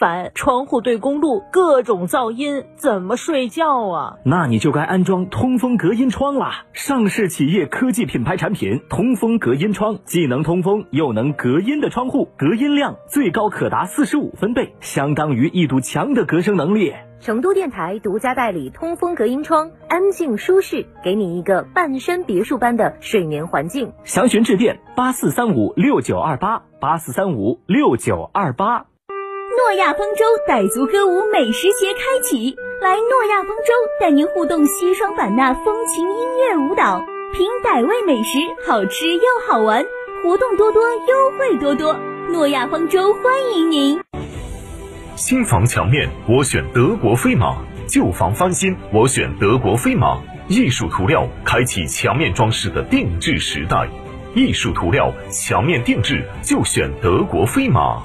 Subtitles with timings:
[0.00, 0.32] 真烦！
[0.34, 4.16] 窗户对公路，各种噪音，怎么睡觉啊？
[4.24, 6.64] 那你就该安装通风隔音窗啦！
[6.72, 16.94] 上市企业科技品牌产品，通风隔音窗，既能通风又能隔音的窗户，隔音量最高可达四十五分贝，相当于一堵墙的隔声能力。
[17.20, 23.92] 成都电台独家代理通风隔音窗，安静舒适，给你一个半山别墅般的睡眠环境。
[24.04, 28.86] 详询致电八四三五六九二八八四三五六九二八。
[29.60, 39.84] 诺亚方舟傣族歌舞美食节开启，来诺亚方舟带您互动西双版纳风情音乐舞蹈，品傣味美食，好吃又好玩，
[40.24, 41.94] 活动多多，优惠多多。
[42.30, 44.00] 诺亚方舟欢迎您。
[45.14, 50.18] 新房墙面我选德国飞马，旧房翻新我选德国飞马。
[50.48, 53.86] 艺术涂料开启墙面装饰的定制时代，
[54.34, 58.02] 艺术涂料墙面定制就选德国飞马。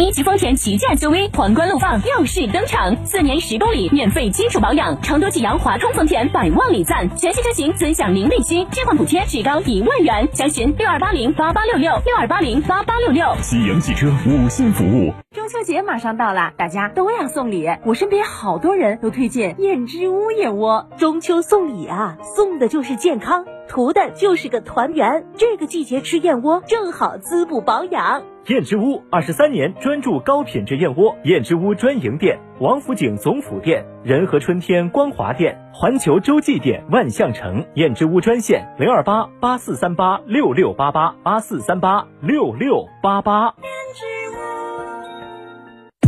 [0.00, 13.26] 一级丰田旗舰 SUV 皇冠陆放耀世登场，四年十公里免费基础保养，成都济阳华通丰田百万礼赞，全系车型尊享零利息，置换补贴最高一万元，详询六二八零八八六六六二八零八八六六。
[13.42, 15.12] 济阳汽车五星服务。
[15.34, 20.88] 中秋节马上到了，大家都要送礼，我身边好多人都推荐燕之屋燕窝。
[20.96, 25.26] 中秋送礼啊，送的就是健康，图的就是个团圆。
[25.36, 28.22] 这个季节吃燕窝正好滋补保养。
[28.48, 37.62] 燕之屋二十三年专注高品质燕窝，燕之屋专营店：王府井总府店、仁和春天光华店、环球洲际店、万象城。
[37.74, 43.54] 燕之屋专线：零二八八四三八六六八八八四三八六六八八。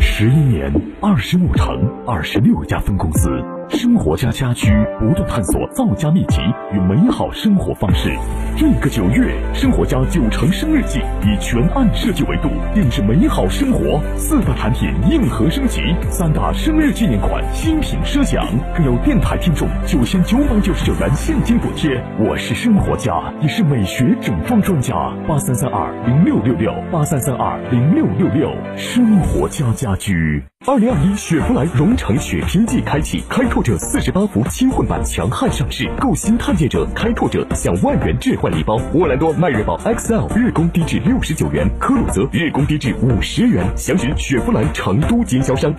[0.00, 0.72] 十一年，
[1.02, 3.28] 二十五城，二十六家分公司。
[3.70, 6.40] 生活家家居不断探索造家秘籍
[6.72, 8.10] 与美好生活方式。
[8.56, 15.80] 这个九月，生活家九成生日季以全案设计维度定制美好生活，四大产品硬核升级，
[16.10, 18.44] 三大生日纪念款新品奢享，
[18.76, 22.02] 更有电台听众九千九百九十九元现金补贴。
[22.18, 24.94] 我是生活家，也是美学整装专家。
[25.28, 30.42] 八三三二零六六六八三三二零六六六，生活家家居。
[30.66, 38.80] 二零二一雪佛兰荣城雪拼季开启，开拓者四十八伏轻混版强悍上市，购新探界者、开拓者享万元置换礼包。
[38.94, 45.74] 沃兰多迈锐宝 XL 日供低至六十九元，科鲁泽日供低至五十元，详询雪佛兰成都经销商。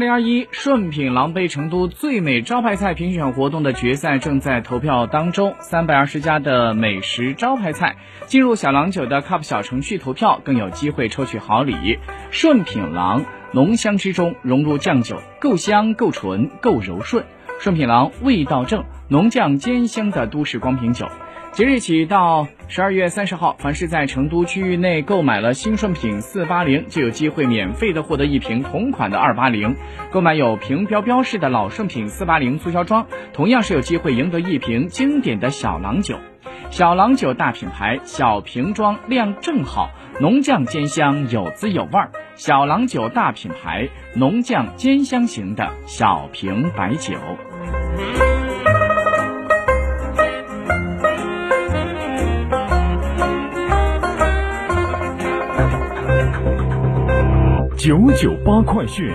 [0.00, 11.98] 零二一顺品郎杯成都最美招牌菜评选活动的决赛正在投票当中，三百二十家的美食招牌菜进入小郎酒的 Cup 小程序投票，更有机会抽取好礼。
[12.30, 17.26] 顺品郎浓香之中融入酱酒，够香够纯够柔顺。
[17.58, 21.06] 顺品郎味道正，浓酱兼香的都市光瓶酒。
[21.52, 29.74] 即日起到十二月三十号，凡是在成都区域内购买了新顺品四八零，就有机会免费的获得一瓶同款的二八零。
[30.12, 36.16] 购买有瓶标标识的老顺品四八零促销装，同样是有机会赢得一瓶经典的小郎酒。
[36.70, 42.12] 小郎酒大品牌，小瓶装量正好，浓酱兼香有滋有味儿。
[42.36, 47.16] 小郎酒大品牌，浓酱兼香型的小瓶白酒。
[57.82, 59.10] 九九八快讯。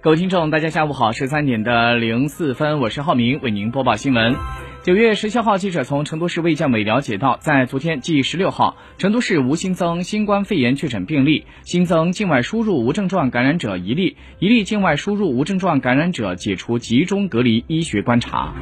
[0.00, 4.36] 各位听众，大家下午好，十三点的零四分，我是浩明，为您播报新闻。
[4.82, 18.54] 九月十七号，记者从成都市卫健委了解到，在昨天即十六号，成都市无新增新冠肺炎确诊病例，新增境外输入无症状感染者一例，一例境外输入无症状感染者解除集中隔离医学观察。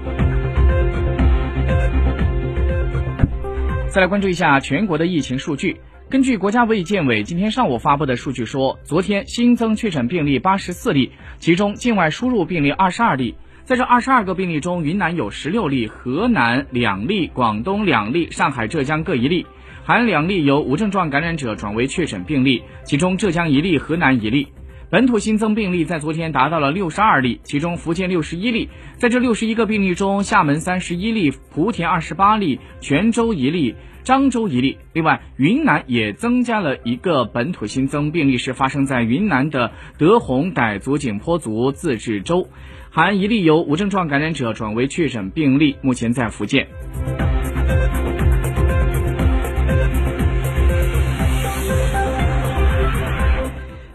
[3.88, 5.81] 再来关注一下全国的疫情数据。
[6.11, 13.37] 根据国家卫健委今天上午发布的数据说，昨天新增确诊病例八十四例，其中境外输入病例二十二例。
[13.69, 19.44] 在这二十二个病例中，云南有十六例，河南两例，广东两例，上海、浙江各一例，
[19.85, 24.49] 含两例由无症状感染者转为确诊病例，其中浙江一例，河南一例。
[24.90, 34.79] 本土新增病例在昨天达到了六十二例，其中福建六十一例，在这六十一个病例中，厦门三十一例，莆田二十八例，泉州一例，漳州一例。
[34.94, 42.49] 另外，云南也增加了一个本土新增病例，是发生在云南的德宏傣族景颇族自治州。
[42.88, 46.67] 含一例由无症状感染者转为确诊病例，目前在福建。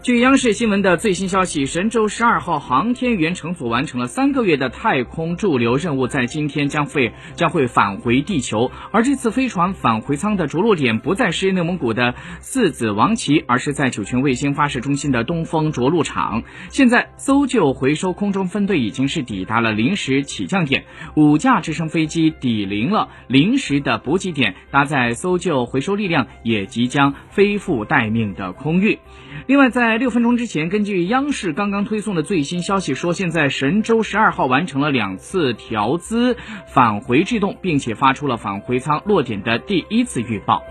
[0.04, 8.70] 据央视新闻的最新消息，神舟十二号航天员乘组完成了三个月的太空驻留任务，在今天将会将会返回地球。
[8.92, 16.42] 而这次飞船返回舱的着陆点不再是内蒙古的四子王旗，而是在酒泉卫星发射中心的东风着陆场。
[16.68, 20.84] 现在，搜救回收空中分队已经是抵达了临时起降点，
[21.16, 28.98] 五架直升飞机抵临了临时的补给点，搭载搜救回收力量也即将飞赴待命的空域。
[29.46, 36.36] 另外，在六分钟之前，根据央视刚刚推送的最新消息说，现在神舟十二号完成了两次调姿
[36.66, 40.62] 返回制动，并且发出了返回舱落点的第一次预报。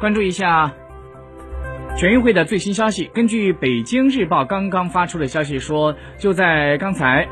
[0.00, 0.72] 关注一下
[1.96, 7.28] 全运会的最新消息，根据北京日报刚刚发出的消息说，就在刚才，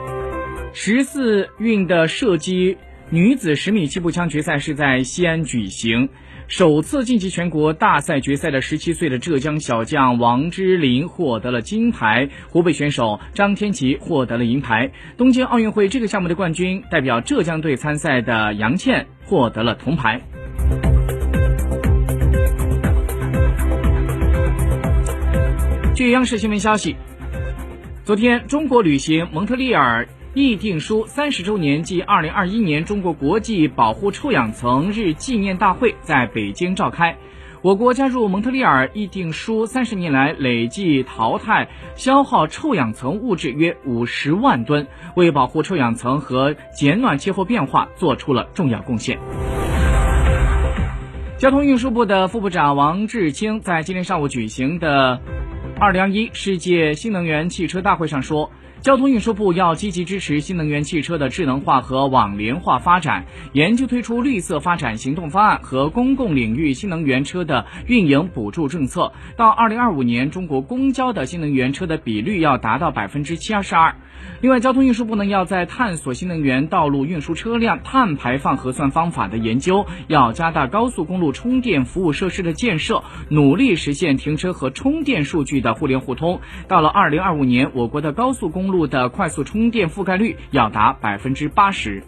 [0.72, 2.76] 十四运的射击。
[3.11, 6.08] 女子十米气步枪决赛是在西安举行，
[6.49, 14.91] 首次晋级全国大赛决赛的十七岁的浙江小将王之琳获得了金牌，湖北选手张天琪获得了银牌。
[15.17, 20.20] 东京奥运会这个项目的冠军代表浙江队参赛的杨倩获得了铜牌。
[25.94, 26.97] 据央视新闻消息，
[28.05, 30.09] 昨天中国旅行蒙特利尔。
[30.37, 37.17] 议定书三十周年暨二零二一年中国国际保护臭氧层日纪念大会在北京召开。
[37.62, 49.19] 我国加入蒙特利尔议定书三十年来，累计淘汰消耗臭氧层物质约五十万吨，为保护臭氧层和减暖气候变化做出了重要贡献。
[51.38, 55.19] 交通运输部的副部长王志清在今天上午举行的
[55.81, 58.50] 二零二一世界新能源汽车大会上说。
[58.87, 69.12] 交通运输部要积极支持新能源汽车的智能化和网联化发展，研究推出绿色发展行动方案和公共领域新能源车的运营补助政策。
[69.37, 73.97] 到二零二五年，中国公交的新能源车的比率要达到百分之七十二。
[74.41, 86.41] 另外，交通运输部呢要在探索新能源道路运输车辆碳排放核算方法的研究，要加大高速公路充电服务设施的建设，努力实现停车和充电数据的互联互通。
[86.69, 92.02] 到了二零二五年，我国的高速公路路的快速充电覆盖率要达百分之八十。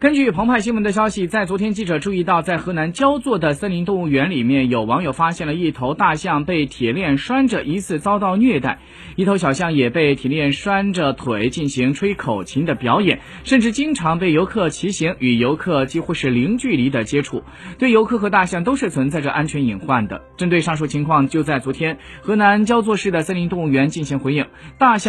[0.00, 8.78] 根据澎湃新闻的消息，在昨天，记者注意到，在河南焦作的森林动物园里面，有网友发现了一头大象被铁链拴着，疑似遭到虐待；
[9.16, 17.42] 一头小象也被铁链拴着腿进行吹口琴的表演，甚至经常被游客骑行，与游客几乎是零距离的接触，
[17.78, 20.22] 对游客和大象都是存在着安全隐患的。
[20.38, 24.46] 针对上述情况，就在昨天，河南焦作市的森林动物园进行回应，
[24.78, 25.08] 大象。